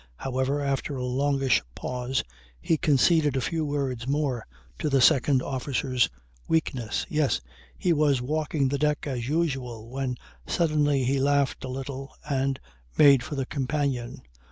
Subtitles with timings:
[0.15, 2.23] However, after a longish pause
[2.59, 4.47] he conceded a few words more
[4.79, 6.09] to the second officer's
[6.47, 7.05] weakness.
[7.07, 7.39] "Yes.
[7.77, 10.15] He was walking the deck as usual when
[10.47, 12.59] suddenly he laughed a little and
[12.97, 14.23] made for the companion.